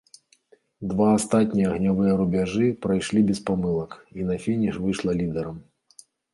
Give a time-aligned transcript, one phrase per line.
[0.93, 3.91] Два астатнія агнявыя рубяжы прайшлі без памылак
[4.23, 5.65] і на фініш выйшла лідарам.